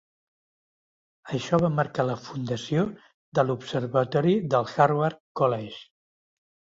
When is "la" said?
2.09-2.15